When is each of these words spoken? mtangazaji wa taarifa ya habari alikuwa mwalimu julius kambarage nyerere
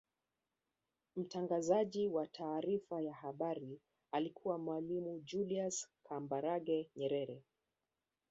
mtangazaji 1.15 2.07
wa 2.07 2.27
taarifa 2.27 3.01
ya 3.01 3.13
habari 3.13 3.79
alikuwa 4.11 4.57
mwalimu 4.57 5.19
julius 5.19 5.87
kambarage 6.03 6.89
nyerere 6.95 7.43